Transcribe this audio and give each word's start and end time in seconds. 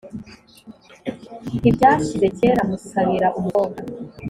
Ntibyashyize 1.57 2.27
kera, 2.37 2.61
Musabira 2.69 3.27
umukobwa 3.37 3.77